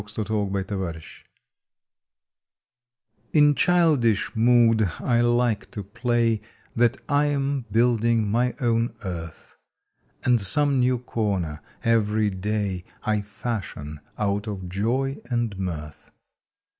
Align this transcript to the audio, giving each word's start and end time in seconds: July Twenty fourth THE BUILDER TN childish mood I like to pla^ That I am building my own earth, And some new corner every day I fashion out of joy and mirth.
July 0.03 0.23
Twenty 0.23 0.29
fourth 0.55 0.67
THE 0.67 0.75
BUILDER 0.77 1.01
TN 3.33 3.55
childish 3.55 4.35
mood 4.35 4.89
I 4.99 5.21
like 5.21 5.69
to 5.69 5.83
pla^ 5.83 6.41
That 6.75 6.97
I 7.07 7.25
am 7.25 7.65
building 7.71 8.27
my 8.27 8.55
own 8.59 8.95
earth, 9.05 9.57
And 10.23 10.41
some 10.41 10.79
new 10.79 10.97
corner 10.97 11.61
every 11.83 12.31
day 12.31 12.83
I 13.03 13.21
fashion 13.21 13.99
out 14.17 14.47
of 14.47 14.67
joy 14.69 15.19
and 15.29 15.55
mirth. 15.59 16.09